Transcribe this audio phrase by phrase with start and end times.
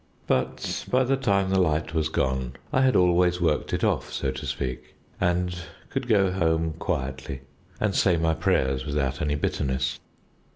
[0.25, 4.31] But by the time the light was gone I had always worked it off, so
[4.31, 5.55] to speak, and
[5.91, 7.41] could go home quietly
[7.79, 9.99] and say my prayers without any bitterness.